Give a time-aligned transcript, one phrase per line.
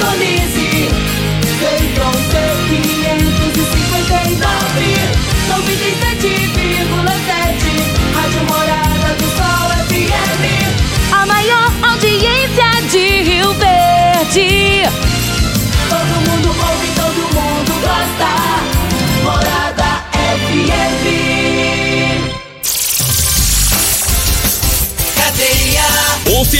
[0.00, 0.69] Indonésia.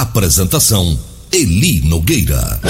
[0.00, 0.98] Apresentação:
[1.30, 2.60] Eli Nogueira.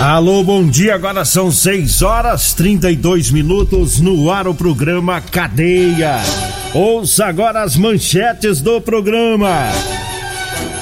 [0.00, 0.96] Alô, bom dia.
[0.96, 6.16] Agora são 6 horas 32 minutos no ar o programa Cadeia.
[6.74, 9.70] Ouça agora as manchetes do programa.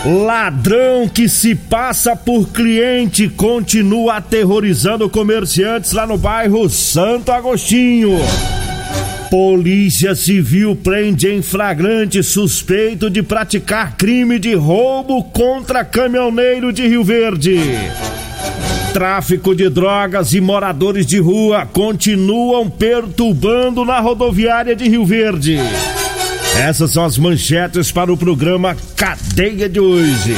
[0.05, 8.17] Ladrão que se passa por cliente continua aterrorizando comerciantes lá no bairro Santo Agostinho.
[9.29, 17.03] Polícia Civil prende em flagrante suspeito de praticar crime de roubo contra caminhoneiro de Rio
[17.03, 17.59] Verde.
[18.93, 25.59] Tráfico de drogas e moradores de rua continuam perturbando na rodoviária de Rio Verde.
[26.59, 30.35] Essas são as manchetes para o programa Cadeia de hoje.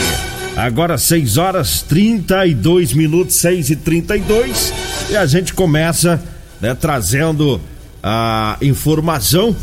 [0.55, 4.73] Agora 6 horas 32 minutos, 6 e 32
[5.11, 6.23] e a gente começa
[6.61, 7.61] né, trazendo
[8.03, 9.57] a informação,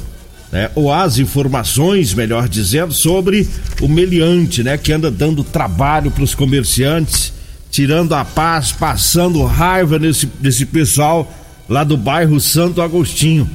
[0.52, 3.48] né, ou as informações, melhor dizendo, sobre
[3.80, 7.38] o meliante, né, que anda dando trabalho para os comerciantes
[7.70, 11.32] tirando a paz, passando raiva nesse, nesse pessoal
[11.70, 13.48] lá do bairro Santo Agostinho.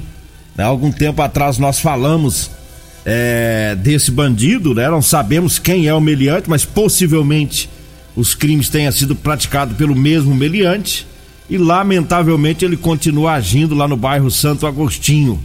[0.57, 2.51] Há algum tempo atrás nós falamos
[3.05, 4.89] é, desse bandido, né?
[4.89, 7.69] Não sabemos quem é o meliante, mas possivelmente
[8.15, 11.07] os crimes tenham sido praticados pelo mesmo meliante
[11.49, 15.41] e lamentavelmente ele continua agindo lá no bairro Santo Agostinho.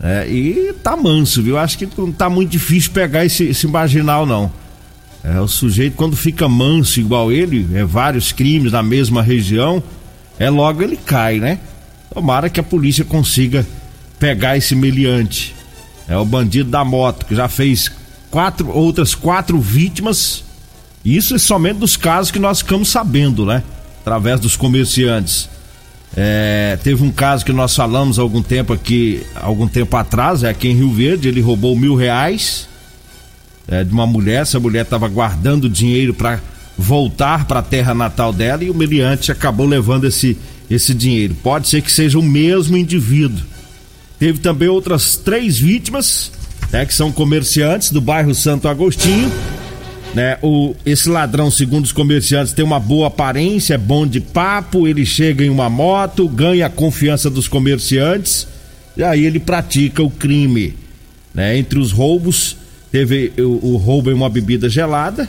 [0.00, 1.58] É, e tá manso, viu?
[1.58, 4.50] Acho que não tá muito difícil pegar esse, esse marginal, não.
[5.24, 9.82] É, o sujeito, quando fica manso igual ele, é vários crimes na mesma região,
[10.38, 11.58] é logo ele cai, né?
[12.14, 13.66] Tomara que a polícia consiga
[14.18, 15.54] pegar esse meliante.
[16.08, 17.90] É o bandido da moto, que já fez
[18.30, 20.42] quatro, outras quatro vítimas.
[21.04, 23.62] Isso é somente dos casos que nós ficamos sabendo, né?
[24.00, 25.48] Através dos comerciantes.
[26.16, 30.68] É, teve um caso que nós falamos algum tempo aqui, algum tempo atrás, é aqui
[30.68, 32.66] em Rio Verde, ele roubou mil reais
[33.68, 34.42] é, de uma mulher.
[34.42, 36.40] Essa mulher estava guardando dinheiro para
[36.76, 40.38] voltar para a terra natal dela e o meliante acabou levando esse,
[40.70, 41.34] esse dinheiro.
[41.34, 43.44] Pode ser que seja o mesmo indivíduo.
[44.18, 46.32] Teve também outras três vítimas,
[46.72, 49.30] né, que são comerciantes do bairro Santo Agostinho.
[50.14, 54.88] Né, o, esse ladrão, segundo os comerciantes, tem uma boa aparência, é bom de papo,
[54.88, 58.48] ele chega em uma moto, ganha a confiança dos comerciantes
[58.96, 60.74] e aí ele pratica o crime.
[61.32, 61.56] Né?
[61.56, 62.56] Entre os roubos,
[62.90, 65.28] teve o, o roubo em uma bebida gelada.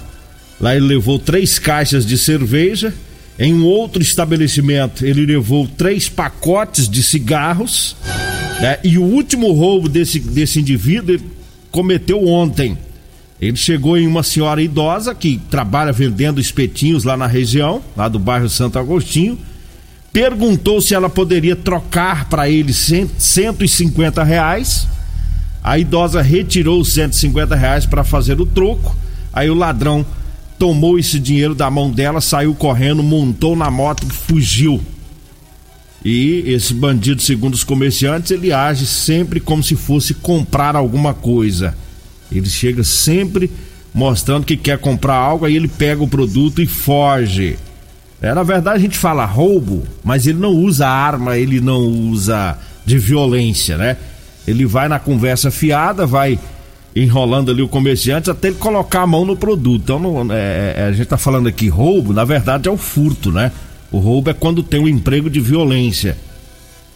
[0.60, 2.92] Lá ele levou três caixas de cerveja.
[3.38, 7.96] Em um outro estabelecimento, ele levou três pacotes de cigarros.
[8.62, 8.80] Né?
[8.84, 11.24] E o último roubo desse, desse indivíduo ele
[11.72, 12.78] cometeu ontem.
[13.42, 18.20] Ele chegou em uma senhora idosa que trabalha vendendo espetinhos lá na região, lá do
[18.20, 19.38] bairro Santo Agostinho.
[20.12, 24.88] Perguntou se ela poderia trocar para ele 150 reais
[25.64, 28.96] a idosa retirou os 150 reais para fazer o troco.
[29.32, 30.06] Aí o ladrão
[30.58, 34.82] tomou esse dinheiro da mão dela, saiu correndo, montou na moto e fugiu.
[36.04, 41.76] E esse bandido, segundo os comerciantes, ele age sempre como se fosse comprar alguma coisa.
[42.32, 43.52] Ele chega sempre
[43.94, 47.58] mostrando que quer comprar algo, aí ele pega o produto e foge.
[48.22, 52.58] É, na verdade a gente fala roubo, mas ele não usa arma, ele não usa
[52.86, 53.98] de violência, né?
[54.48, 56.40] Ele vai na conversa fiada, vai
[56.96, 59.82] enrolando ali o comerciante até ele colocar a mão no produto.
[59.84, 63.32] Então não, é, é, a gente tá falando aqui roubo, na verdade é o furto,
[63.32, 63.52] né?
[63.92, 66.18] O roubo é quando tem um emprego de violência.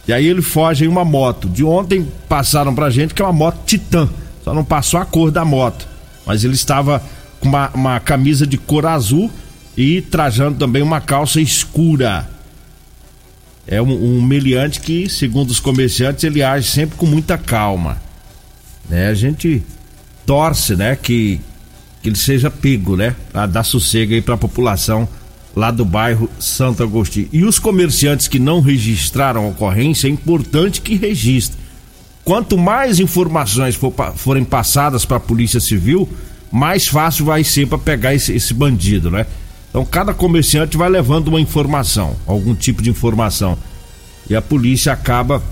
[0.06, 1.48] E aí ele foge em uma moto.
[1.48, 4.08] De ontem passaram pra gente que é uma moto Titan.
[4.42, 5.88] Só não passou a cor da moto.
[6.26, 7.02] Mas ele estava
[7.40, 9.30] com uma, uma camisa de cor azul
[9.76, 12.28] e trajando também uma calça escura.
[13.66, 18.00] É um, um meliante que, segundo os comerciantes, ele age sempre com muita calma.
[18.88, 19.08] Né?
[19.08, 19.62] A gente
[20.26, 21.40] torce, né, que,
[22.02, 25.08] que ele seja pego, né, a dar sossego aí para a população
[25.54, 27.28] lá do bairro Santo Agostinho.
[27.32, 31.62] E os comerciantes que não registraram a ocorrência, é importante que registrem.
[32.24, 36.08] Quanto mais informações for, forem passadas para a Polícia Civil,
[36.50, 39.26] mais fácil vai ser para pegar esse, esse bandido, né?
[39.68, 43.58] Então cada comerciante vai levando uma informação, algum tipo de informação.
[44.30, 45.42] E a polícia acaba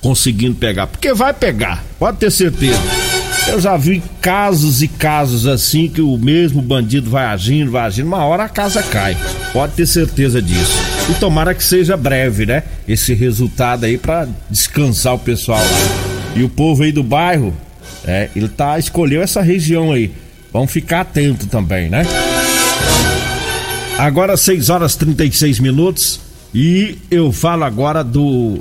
[0.00, 0.86] conseguindo pegar.
[0.88, 3.05] Porque vai pegar, pode ter certeza.
[3.48, 8.08] Eu já vi casos e casos assim que o mesmo bandido vai agindo, vai agindo,
[8.08, 9.16] uma hora a casa cai.
[9.52, 10.74] Pode ter certeza disso.
[11.08, 12.64] E tomara que seja breve, né?
[12.88, 16.34] Esse resultado aí para descansar o pessoal lá.
[16.34, 17.56] E o povo aí do bairro,
[18.04, 20.12] é, ele tá escolheu essa região aí.
[20.52, 22.04] Vamos ficar atento também, né?
[23.98, 26.20] Agora 6 horas 36 minutos
[26.52, 28.60] e eu falo agora do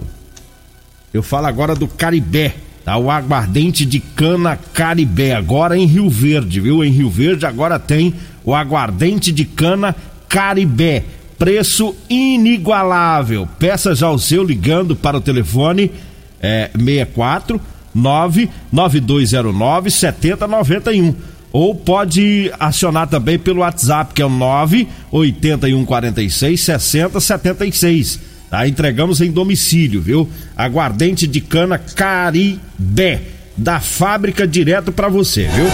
[1.14, 2.54] eu falo agora do Caribé.
[2.86, 6.84] Tá o aguardente de cana Caribé, agora em Rio Verde, viu?
[6.84, 9.96] Em Rio Verde agora tem o aguardente de cana
[10.30, 11.04] Caribé.
[11.36, 13.50] Preço inigualável.
[13.58, 15.92] Peça já o seu ligando para o telefone
[16.40, 17.60] é, 64
[17.96, 21.16] 99209 7091
[21.52, 28.68] ou pode acionar também pelo WhatsApp que é o 98146 6076 Tá?
[28.68, 30.30] Entregamos em domicílio, viu?
[30.56, 33.22] Aguardente de cana Caribé,
[33.58, 35.66] da fábrica direto para você, viu?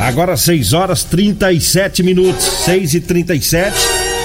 [0.00, 3.74] Agora 6 horas 37 minutos, 6 e 37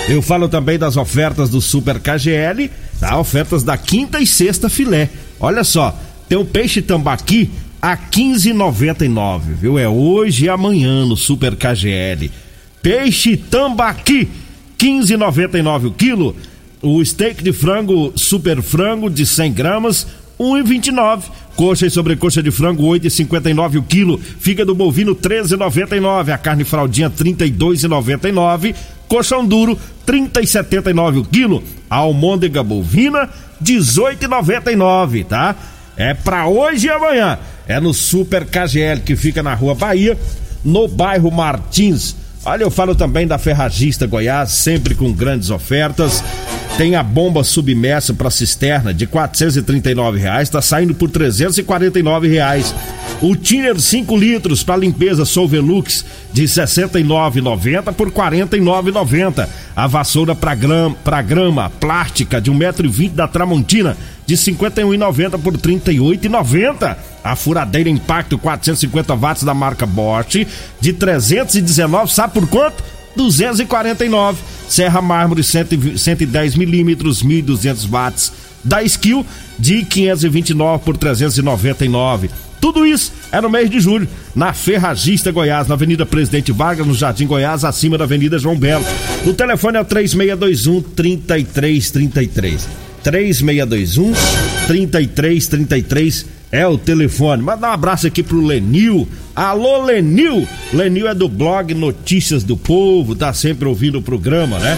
[0.09, 3.17] Eu falo também das ofertas do Super KGL, tá?
[3.17, 5.09] Ofertas da quinta e sexta filé.
[5.39, 5.97] Olha só,
[6.27, 7.49] tem o peixe tambaqui
[7.81, 9.79] a 15,99, viu?
[9.79, 12.29] É hoje e amanhã no Super KGL.
[12.81, 14.27] Peixe tambaqui
[14.77, 16.35] 15,99 o quilo
[16.81, 20.07] o steak de frango super frango de 100 gramas,
[20.39, 21.24] 1,29.
[21.56, 24.18] Coxa e sobrecoxa de frango 8,59 o quilo.
[24.18, 26.33] Fígado bovino 13,99.
[26.33, 28.74] A carne fraldinha 32,99.
[29.07, 31.63] Coxão duro 30,79 o quilo.
[31.89, 33.30] A almôndega bovina
[33.62, 35.56] 18,99, tá?
[35.95, 37.38] É para hoje e amanhã.
[37.68, 40.18] É no Super KGL que fica na Rua Bahia,
[40.63, 42.16] no bairro Martins.
[42.43, 46.23] Olha, eu falo também da Ferragista Goiás, sempre com grandes ofertas.
[46.75, 49.11] Tem a bomba submersa para cisterna de R$
[50.17, 52.73] reais, está saindo por R$ reais.
[53.21, 56.03] O Tiner 5 litros para limpeza Solvelux
[56.33, 59.47] de R$ 69,90 por R$ 49,90.
[59.75, 60.95] A vassoura para grama,
[61.25, 63.95] grama plástica de 1,20m da Tramontina
[64.25, 66.97] de 51,90 por 38,90.
[67.23, 70.45] A furadeira Impacto 450 watts da marca Bosch
[70.79, 72.83] de 319, sabe por quanto?
[73.15, 74.39] 249.
[74.68, 79.25] Serra Mármore 110 milímetros, 1.200 watts da Skill
[79.57, 82.30] de 529 por 399.
[82.61, 86.94] Tudo isso é no mês de julho, na Ferragista Goiás, na Avenida Presidente Vargas, no
[86.94, 88.85] Jardim Goiás, acima da Avenida João Belo.
[89.25, 92.69] O telefone é o 3621 3333.
[93.03, 94.13] 3621
[94.68, 97.41] 3333 é o telefone.
[97.41, 99.07] Manda um abraço aqui pro Lenil.
[99.35, 100.47] Alô, Lenil!
[100.71, 104.77] Lenil é do blog Notícias do Povo, tá sempre ouvindo o programa, né?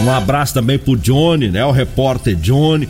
[0.00, 1.64] Um abraço também pro Johnny, né?
[1.64, 2.88] O repórter Johnny.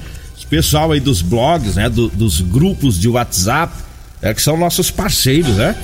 [0.51, 1.89] Pessoal aí dos blogs, né?
[1.89, 3.73] Do, dos grupos de WhatsApp,
[4.23, 5.77] é que são nossos parceiros, né?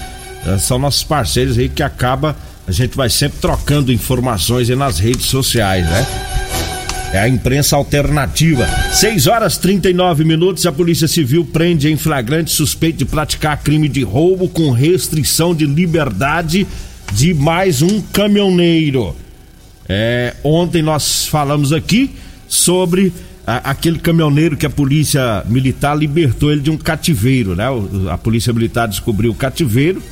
[0.46, 2.36] É, são nossos parceiros aí que acaba.
[2.66, 6.06] A gente vai sempre trocando informações aí nas redes sociais, né?
[7.12, 8.66] É a imprensa alternativa.
[8.92, 10.66] 6 horas 39 minutos.
[10.66, 15.64] A Polícia Civil prende em flagrante suspeito de praticar crime de roubo com restrição de
[15.64, 16.66] liberdade
[17.12, 19.14] de mais um caminhoneiro.
[19.88, 22.10] É, ontem nós falamos aqui
[22.48, 23.12] sobre
[23.46, 27.68] a, aquele caminhoneiro que a polícia militar libertou ele de um cativeiro, né?
[27.70, 30.02] O, a polícia militar descobriu o cativeiro.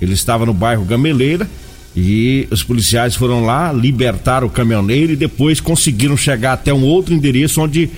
[0.00, 1.48] Ele estava no bairro Gameleira
[1.94, 7.14] e os policiais foram lá, libertaram o caminhoneiro e depois conseguiram chegar até um outro
[7.14, 7.88] endereço onde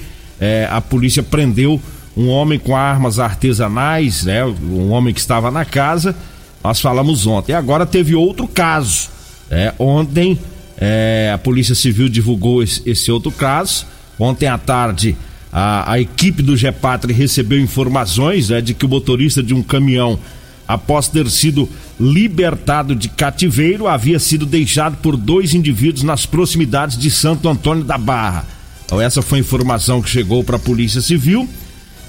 [0.40, 1.80] é, a polícia prendeu
[2.16, 4.44] um homem com armas artesanais, né?
[4.44, 6.14] Um homem que estava na casa
[6.64, 7.52] nós falamos ontem.
[7.52, 9.10] Agora teve outro caso.
[9.50, 10.38] É, ontem
[10.78, 13.86] é, a Polícia Civil divulgou esse, esse outro caso.
[14.18, 15.16] Ontem à tarde
[15.52, 20.18] a, a equipe do GEPATRI recebeu informações né, de que o motorista de um caminhão,
[20.66, 21.68] após ter sido
[21.98, 27.96] libertado de cativeiro, havia sido deixado por dois indivíduos nas proximidades de Santo Antônio da
[27.96, 28.44] Barra.
[28.84, 31.48] Então essa foi a informação que chegou para a Polícia Civil.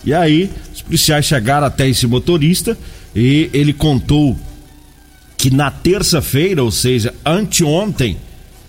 [0.03, 2.77] E aí os policiais chegaram até esse motorista
[3.15, 4.37] e ele contou
[5.37, 8.17] que na terça-feira, ou seja, anteontem,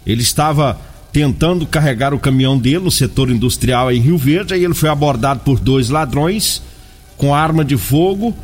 [0.06, 0.78] ele estava
[1.16, 5.40] tentando carregar o caminhão dele no setor industrial em Rio Verde, aí ele foi abordado
[5.40, 6.60] por dois ladrões
[7.16, 8.36] com arma de fogo,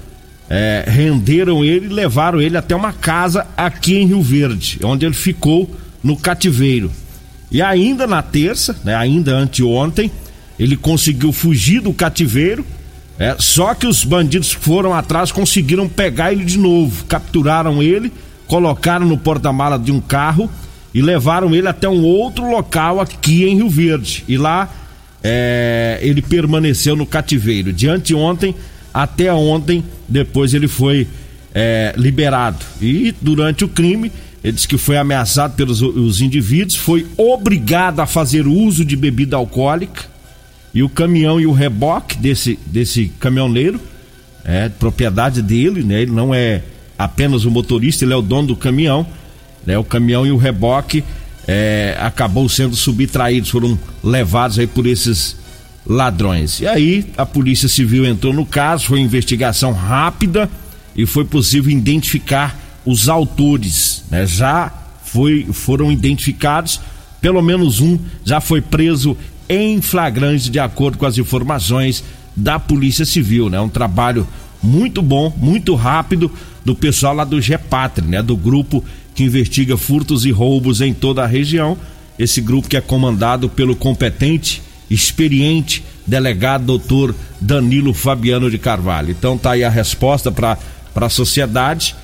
[0.49, 5.15] é, renderam ele e levaram ele até uma casa aqui em Rio Verde, onde ele
[5.15, 5.71] ficou
[6.03, 6.91] no cativeiro.
[7.51, 10.11] E ainda na terça, né, ainda anteontem,
[10.59, 12.65] ele conseguiu fugir do cativeiro
[13.19, 18.11] é, só que os bandidos foram atrás, conseguiram pegar ele de novo, capturaram ele,
[18.47, 20.51] colocaram no porta-mala de um carro
[20.95, 24.25] e levaram ele até um outro local aqui em Rio Verde.
[24.29, 24.69] E lá
[25.23, 27.73] é, ele permaneceu no cativeiro.
[27.73, 28.55] De anteontem
[28.93, 31.07] até ontem, depois ele foi
[31.55, 32.65] é, liberado.
[32.81, 38.07] E durante o crime, ele disse que foi ameaçado pelos os indivíduos, foi obrigado a
[38.07, 40.05] fazer uso de bebida alcoólica
[40.75, 43.81] e o caminhão e o reboque desse, desse caminhoneiro
[44.45, 46.03] é propriedade dele, né?
[46.03, 46.63] Ele não é
[46.99, 49.07] apenas o motorista, ele é o dono do caminhão,
[49.67, 49.79] né?
[49.79, 51.05] O caminhão e o reboque
[51.47, 55.37] é, acabou sendo subtraídos, foram levados aí por esses
[55.87, 56.61] ladrões.
[56.61, 60.49] E aí a Polícia Civil entrou no caso, foi investigação rápida
[60.95, 64.27] e foi possível identificar os autores, né?
[64.27, 64.73] Já
[65.05, 66.81] foi, foram identificados,
[67.21, 69.17] pelo menos um já foi preso
[69.49, 72.03] em flagrante, de acordo com as informações
[72.35, 73.61] da Polícia Civil, né?
[73.61, 74.27] Um trabalho
[74.63, 76.31] muito bom, muito rápido
[76.65, 78.23] do pessoal lá do GEPATRI, né?
[78.23, 78.85] Do grupo
[79.23, 81.79] que investiga furtos e roubos em toda a região.
[82.19, 84.61] Esse grupo que é comandado pelo competente,
[84.91, 89.11] experiente delegado doutor Danilo Fabiano de Carvalho.
[89.11, 90.59] Então tá aí a resposta para
[90.97, 91.95] a sociedade.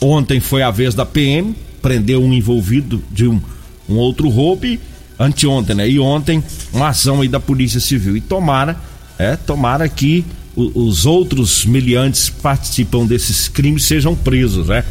[0.00, 3.40] Ontem foi a vez da PM, prendeu um envolvido de um,
[3.88, 4.80] um outro roubo e
[5.18, 5.88] anteontem, né?
[5.88, 6.42] E ontem,
[6.72, 8.16] uma ação aí da Polícia Civil.
[8.16, 8.76] E tomara,
[9.18, 10.24] é, tomara que
[10.56, 14.84] os outros meliantes que participam desses crimes sejam presos, né?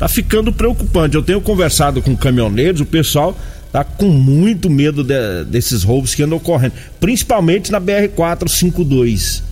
[0.00, 1.14] Tá ficando preocupante.
[1.14, 3.36] Eu tenho conversado com caminhoneiros, o pessoal
[3.70, 9.42] tá com muito medo de, desses roubos que andam ocorrendo, principalmente na BR 452.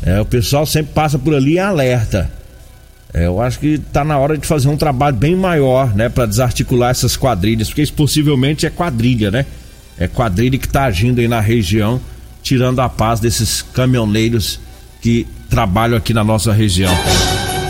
[0.00, 2.30] É, o pessoal sempre passa por ali em alerta.
[3.12, 6.24] É, eu acho que está na hora de fazer um trabalho bem maior, né, para
[6.24, 9.44] desarticular essas quadrilhas, porque isso possivelmente é quadrilha, né?
[9.98, 12.00] É quadrilha que está agindo aí na região,
[12.44, 14.60] tirando a paz desses caminhoneiros
[15.02, 16.94] que trabalham aqui na nossa região.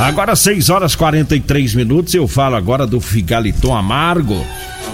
[0.01, 4.43] Agora 6 horas 43 minutos, eu falo agora do Figaliton Amargo.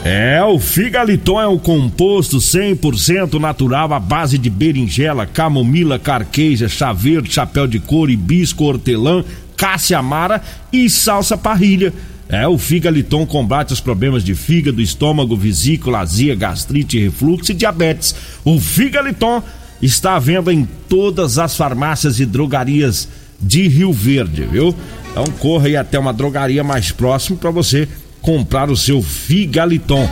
[0.04, 6.92] É, o Figaliton é um composto 100% natural à base de berinjela, camomila, carqueja, chá
[6.92, 9.24] verde, chapéu de couro, hibisco, hortelã,
[9.56, 11.94] Cássia Amara e salsa parrilha.
[12.28, 18.12] É, o Figaliton combate os problemas de fígado, estômago, vesícula, azia, gastrite, refluxo e diabetes.
[18.44, 19.40] O Figaliton
[19.80, 23.08] está à venda em todas as farmácias e drogarias
[23.40, 24.74] de Rio Verde, viu?
[25.16, 27.88] Então corra aí até uma drogaria mais próxima para você
[28.20, 30.06] comprar o seu Figaliton.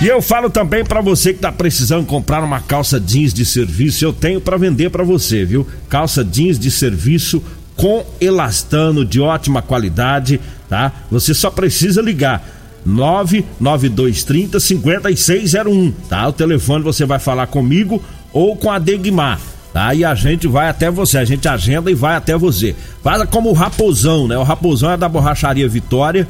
[0.00, 4.06] E eu falo também para você que tá precisando comprar uma calça jeans de serviço,
[4.06, 5.66] eu tenho para vender para você, viu?
[5.90, 7.42] Calça jeans de serviço
[7.76, 10.90] com elastano de ótima qualidade, tá?
[11.10, 12.42] Você só precisa ligar
[12.86, 16.26] 99230 5601, tá?
[16.26, 19.38] O telefone você vai falar comigo ou com a Degmar,
[19.72, 19.94] tá?
[19.94, 22.74] E a gente vai até você, a gente agenda e vai até você.
[23.02, 24.36] Fala como o Raposão, né?
[24.36, 26.28] O Raposão é da borracharia Vitória,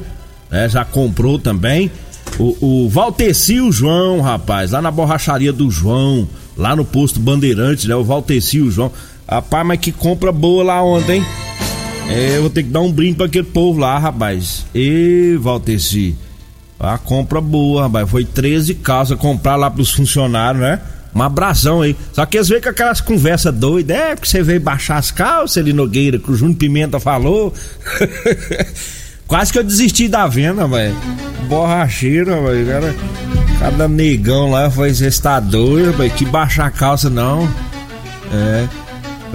[0.49, 0.69] né?
[0.69, 1.91] Já comprou também.
[2.39, 7.85] O, o Valteci o João, rapaz, lá na borracharia do João, lá no posto Bandeirantes,
[7.85, 7.95] né?
[7.95, 8.91] O Valteci o João.
[9.27, 11.25] Rapaz, mas que compra boa lá ontem, hein?
[12.09, 14.65] É, eu vou ter que dar um brinde pra aquele povo lá, rapaz.
[14.75, 16.15] E Valteci,
[16.79, 18.09] a compra boa, rapaz.
[18.09, 20.81] Foi 13 calças comprar lá pros funcionários, né?
[21.15, 21.95] Um abração aí.
[22.11, 23.95] Só que eles veem com aquelas conversas doidas.
[23.95, 27.53] É, porque você veio baixar as calças ali Nogueira, que o Júnior Pimenta falou.
[29.27, 30.95] Quase que eu desisti da venda, velho.
[31.47, 32.67] Borracheiro, velho.
[32.67, 32.95] Cara,
[33.59, 36.11] cada negão lá foi, você está doido, velho.
[36.11, 37.47] Que baixar a calça não.
[38.31, 38.67] É.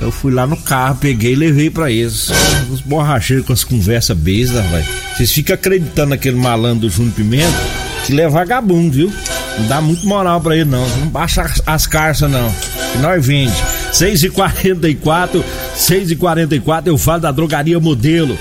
[0.00, 2.30] Eu fui lá no carro, peguei e levei pra eles.
[2.70, 4.86] Os borracheiros com as conversas bestas, velho.
[5.16, 7.58] Vocês ficam acreditando naquele malandro Júnior Pimenta
[8.06, 9.12] que ele é vagabundo, viu?
[9.58, 10.86] Não dá muito moral pra ele, não.
[10.98, 12.52] Não baixa as carças, não.
[12.92, 13.54] Que nós vende.
[13.92, 18.38] 6 e 44 6 e 44 eu falo da drogaria modelo.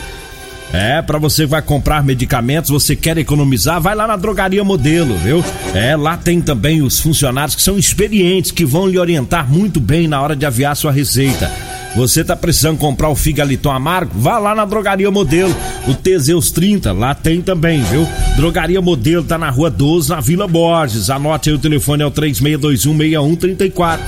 [0.73, 5.15] É, para você que vai comprar medicamentos, você quer economizar, vai lá na Drogaria Modelo,
[5.17, 5.43] viu?
[5.73, 10.07] É, lá tem também os funcionários que são experientes, que vão lhe orientar muito bem
[10.07, 11.49] na hora de aviar sua receita.
[11.95, 14.11] Você tá precisando comprar o Figaliton Amargo?
[14.15, 15.55] Vá lá na Drogaria Modelo.
[15.87, 18.05] O Teseus 30, lá tem também, viu?
[18.35, 21.09] Drogaria Modelo tá na rua 12, na Vila Borges.
[21.09, 23.99] Anote aí o telefone é o 36216134.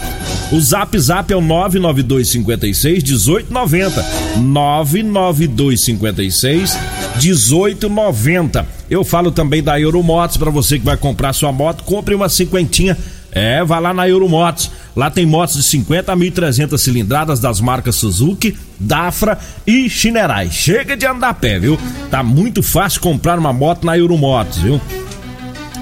[0.52, 4.06] O Zap Zap é o 99256 1890.
[4.38, 6.78] 99256
[7.22, 8.68] 1890.
[8.90, 12.98] Eu falo também da Euromotos para você que vai comprar sua moto, compre uma cinquentinha
[13.32, 14.72] é, vai lá na Euromotos.
[14.96, 20.50] Lá tem motos de 50 a 1.300 cilindradas das marcas Suzuki, Dafra e Chinerai.
[20.52, 21.80] Chega de andar a pé, viu?
[22.10, 24.82] Tá muito fácil comprar uma moto na Euromotos, viu?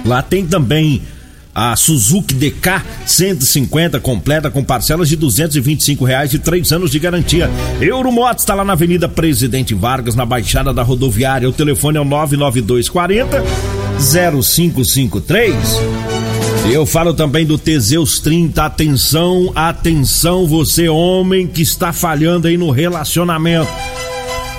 [0.06, 1.02] Lá tem também
[1.60, 7.50] a Suzuki DK 150 completa com parcelas de 225 reais e três anos de garantia.
[7.82, 11.50] Euromotos está lá na Avenida Presidente Vargas, na Baixada da Rodoviária.
[11.50, 13.44] O telefone é o 99240
[14.00, 16.17] 0553.
[16.70, 18.64] Eu falo também do Teseus 30.
[18.64, 23.72] Atenção, atenção, você homem que está falhando aí no relacionamento.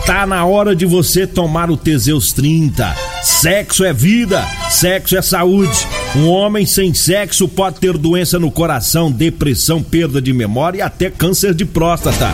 [0.07, 2.97] Tá na hora de você tomar o Teseus 30.
[3.23, 5.87] Sexo é vida, sexo é saúde.
[6.17, 11.11] Um homem sem sexo pode ter doença no coração, depressão, perda de memória e até
[11.11, 12.33] câncer de próstata.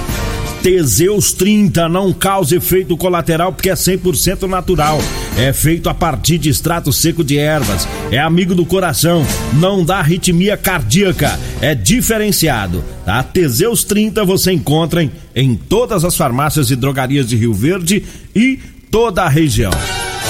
[0.64, 4.98] Teseus 30 não causa efeito colateral porque é 100% natural.
[5.36, 7.86] É feito a partir de extrato seco de ervas.
[8.10, 11.38] É amigo do coração, não dá arritmia cardíaca.
[11.60, 12.82] É diferenciado.
[13.02, 13.22] A tá?
[13.22, 18.02] Teseus 30 você encontra em, em todas as farmácias e drogarias de Rio Verde
[18.34, 18.58] e
[18.90, 19.72] toda a região.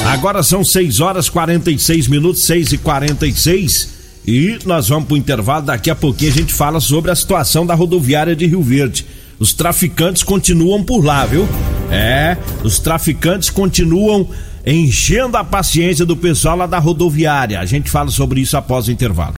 [0.06, 3.94] Agora são 6 horas 46 minutos, 6 e 46
[4.26, 5.66] e nós vamos para o intervalo.
[5.66, 9.06] Daqui a pouquinho a gente fala sobre a situação da rodoviária de Rio Verde.
[9.44, 11.46] Os traficantes continuam por lá, viu?
[11.90, 14.26] É, os traficantes continuam
[14.64, 17.60] enchendo a paciência do pessoal lá da rodoviária.
[17.60, 19.34] A gente fala sobre isso após o intervalo.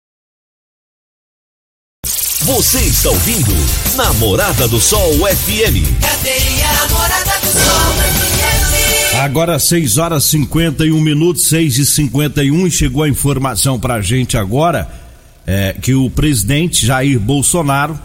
[2.41, 3.51] Você está ouvindo
[3.95, 5.89] Namorada do Sol FM.
[5.99, 9.15] Cadeia Namorada do Sol FM.
[9.23, 14.87] Agora 6 horas 51 minutos, 6 e 51 e chegou a informação pra gente agora
[15.47, 17.99] é, que o presidente Jair Bolsonaro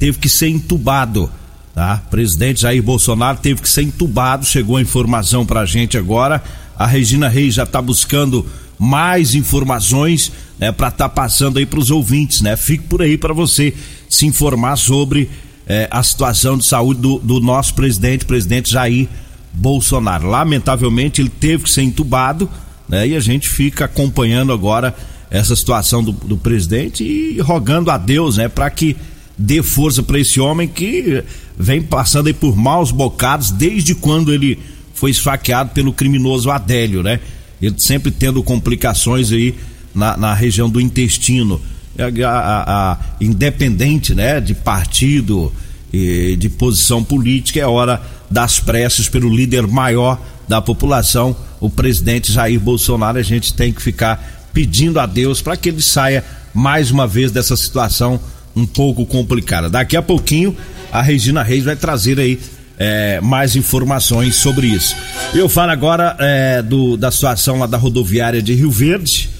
[0.00, 1.30] teve que ser entubado,
[1.74, 2.02] tá?
[2.10, 6.42] Presidente Jair Bolsonaro teve que ser entubado, chegou a informação pra gente agora.
[6.76, 8.46] A Regina Reis já está buscando
[8.78, 12.56] mais informações, né, para estar tá passando aí para os ouvintes, né?
[12.56, 13.72] Fique por aí para você
[14.08, 15.30] se informar sobre
[15.66, 19.08] eh, a situação de saúde do, do nosso presidente, presidente Jair
[19.52, 20.28] Bolsonaro.
[20.28, 22.48] Lamentavelmente ele teve que ser entubado,
[22.88, 23.06] né?
[23.06, 24.94] E a gente fica acompanhando agora
[25.30, 28.96] essa situação do, do presidente e rogando a Deus, né, para que
[29.36, 31.22] dê força para esse homem que
[31.58, 34.58] vem passando aí por maus bocados desde quando ele
[34.94, 37.20] foi esfaqueado pelo criminoso Adélio, né?
[37.60, 39.54] Ele sempre tendo complicações aí
[39.94, 41.60] na, na região do intestino.
[41.98, 45.52] A, a, a, independente, né, de partido
[45.92, 52.32] e de posição política, é hora das preces pelo líder maior da população, o presidente
[52.32, 53.18] Jair Bolsonaro.
[53.18, 57.30] A gente tem que ficar pedindo a Deus para que ele saia mais uma vez
[57.30, 58.20] dessa situação
[58.54, 59.68] um pouco complicada.
[59.68, 60.56] Daqui a pouquinho
[60.92, 62.38] a Regina Reis vai trazer aí
[62.78, 64.96] é, mais informações sobre isso.
[65.34, 69.30] Eu falo agora é, do, da situação lá da rodoviária de Rio Verde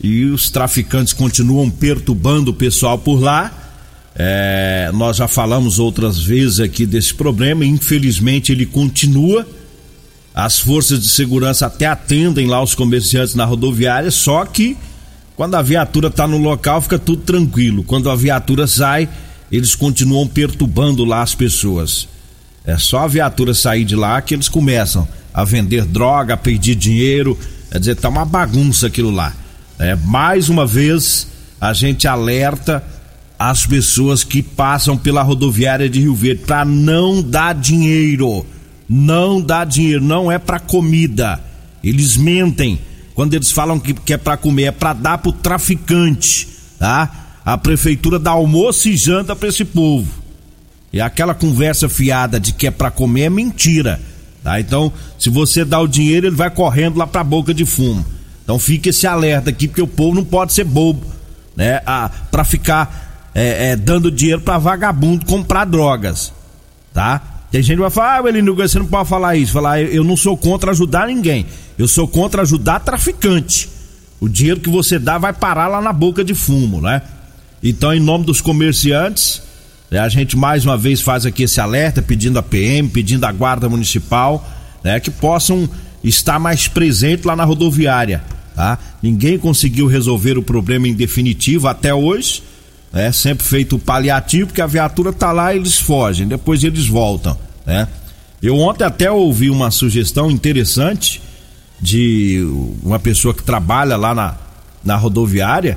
[0.00, 3.52] e os traficantes continuam perturbando o pessoal por lá.
[4.14, 9.46] É, nós já falamos outras vezes aqui desse problema, infelizmente ele continua.
[10.34, 14.76] As forças de segurança até atendem lá os comerciantes na rodoviária, só que
[15.38, 17.84] quando a viatura está no local, fica tudo tranquilo.
[17.84, 19.08] Quando a viatura sai,
[19.52, 22.08] eles continuam perturbando lá as pessoas.
[22.64, 26.74] É só a viatura sair de lá que eles começam a vender droga, a pedir
[26.74, 27.38] dinheiro.
[27.70, 29.32] Quer dizer, tá uma bagunça aquilo lá.
[29.78, 31.28] É, mais uma vez,
[31.60, 32.82] a gente alerta
[33.38, 38.44] as pessoas que passam pela rodoviária de Rio Verde para não dar dinheiro.
[38.88, 41.38] Não dá dinheiro, não é para comida.
[41.80, 42.80] Eles mentem
[43.18, 46.46] quando eles falam que, que é para comer, é para dar pro traficante,
[46.78, 47.40] tá?
[47.44, 50.08] A prefeitura dá almoço e janta para esse povo.
[50.92, 54.00] E aquela conversa fiada de que é para comer é mentira,
[54.44, 54.60] tá?
[54.60, 58.06] Então, se você dá o dinheiro, ele vai correndo lá pra boca de fumo.
[58.44, 61.04] Então fique esse alerta aqui, porque o povo não pode ser bobo,
[61.56, 61.82] né?
[61.84, 66.32] Ah, pra ficar é, é, dando dinheiro para vagabundo comprar drogas,
[66.94, 67.20] tá?
[67.50, 69.52] Tem gente que vai falar, ah, Elino, você não pode falar isso.
[69.52, 71.46] Falar, eu não sou contra ajudar ninguém.
[71.78, 73.68] Eu sou contra ajudar traficante.
[74.20, 77.02] O dinheiro que você dá vai parar lá na boca de fumo, né?
[77.62, 79.42] Então, em nome dos comerciantes,
[79.90, 83.32] né, a gente mais uma vez faz aqui esse alerta, pedindo a PM, pedindo a
[83.32, 84.46] Guarda Municipal,
[84.84, 85.68] né, que possam
[86.04, 88.22] estar mais presentes lá na rodoviária,
[88.54, 88.78] tá?
[89.02, 92.42] Ninguém conseguiu resolver o problema em definitivo até hoje,
[92.92, 93.12] né?
[93.12, 97.36] Sempre feito o paliativo, porque a viatura tá lá e eles fogem, depois eles voltam,
[97.66, 97.88] né?
[98.42, 101.20] Eu ontem até ouvi uma sugestão interessante
[101.80, 102.40] de
[102.82, 104.36] uma pessoa que trabalha lá na,
[104.84, 105.76] na rodoviária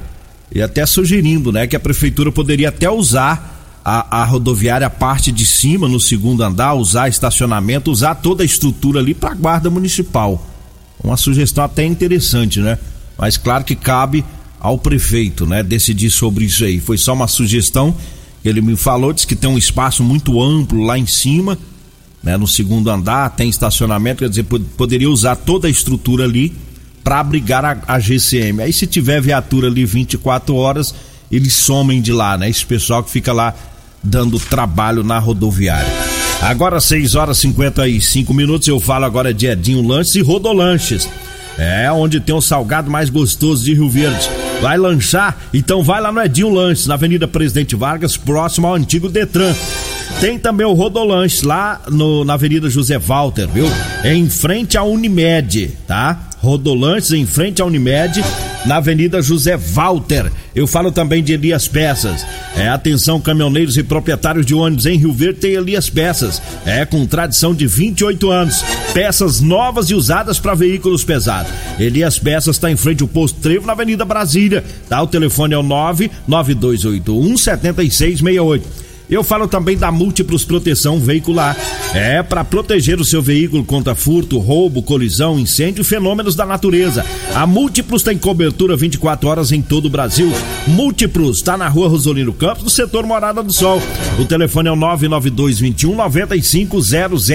[0.53, 5.31] e até sugerindo, né, que a prefeitura poderia até usar a, a rodoviária, a parte
[5.31, 10.45] de cima, no segundo andar, usar estacionamento, usar toda a estrutura ali para guarda municipal.
[11.03, 12.77] Uma sugestão até interessante, né?
[13.17, 14.23] Mas claro que cabe
[14.61, 16.79] ao prefeito, né, decidir sobre isso aí.
[16.79, 17.95] Foi só uma sugestão
[18.43, 21.57] que ele me falou, disse que tem um espaço muito amplo lá em cima,
[22.23, 26.53] né, no segundo andar, tem estacionamento, quer dizer, poderia usar toda a estrutura ali
[27.03, 28.61] para abrigar a, a, GCM.
[28.61, 30.93] Aí se tiver viatura ali 24 horas,
[31.31, 32.47] eles somem de lá, né?
[32.47, 33.55] Esse pessoal que fica lá
[34.03, 35.91] dando trabalho na rodoviária.
[36.41, 41.09] Agora 6 horas e 55 minutos, eu falo agora de Edinho Lanches e Rodolanches.
[41.57, 44.29] É onde tem o salgado mais gostoso de Rio Verde.
[44.61, 45.37] Vai lanchar?
[45.51, 49.55] Então vai lá no Edinho Lanches, na Avenida Presidente Vargas, próximo ao antigo Detran.
[50.19, 53.65] Tem também o Rodolanches lá no, na Avenida José Walter, viu?
[54.03, 56.29] Em frente à Unimed, tá?
[56.37, 58.23] Rodolanches em frente à Unimed,
[58.65, 60.31] na Avenida José Walter.
[60.55, 62.25] Eu falo também de Elias Peças.
[62.55, 66.41] É, atenção, caminhoneiros e proprietários de ônibus em Rio Verde tem Elias Peças.
[66.65, 68.63] É, com tradição de 28 anos.
[68.93, 71.51] Peças novas e usadas para veículos pesados.
[71.79, 74.63] Elias Peças está em frente ao posto Trevo, na Avenida Brasília.
[74.89, 75.01] Tá?
[75.01, 78.90] O telefone é o 99281 7668.
[79.11, 81.57] Eu falo também da Múltiplos Proteção Veicular.
[81.93, 87.05] É para proteger o seu veículo contra furto, roubo, colisão, incêndio fenômenos da natureza.
[87.35, 90.31] A Múltiplos tem cobertura 24 horas em todo o Brasil.
[90.65, 93.81] Múltiplos está na rua Rosolino Campos, no setor Morada do Sol.
[94.17, 97.29] O telefone é o 99221 9500.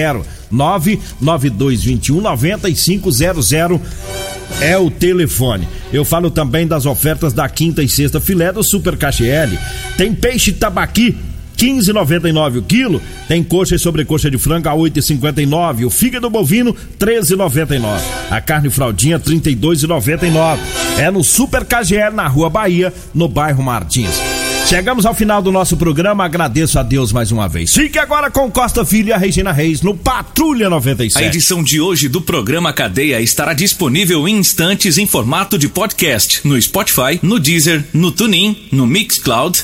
[0.49, 3.51] 99221 9500
[4.61, 5.67] é o telefone.
[5.93, 9.57] Eu falo também das ofertas da quinta e sexta filé do Super KGL.
[9.95, 11.15] Tem peixe tabaqui
[11.57, 13.01] 15,99 o quilo.
[13.27, 15.85] Tem coxa e sobrecoxa de frango a 8,59.
[15.85, 17.99] O fígado bovino 13,99.
[18.29, 20.59] A carne fraldinha 32,99.
[20.97, 24.21] É no Super KGL na Rua Bahia, no bairro Martins.
[24.67, 27.73] Chegamos ao final do nosso programa, agradeço a Deus mais uma vez.
[27.73, 31.23] Fique agora com Costa Filho e a Regina Reis no Patrulha 97.
[31.23, 36.45] A edição de hoje do programa Cadeia estará disponível em instantes em formato de podcast
[36.45, 39.63] no Spotify, no Deezer, no TuneIn, no Mixcloud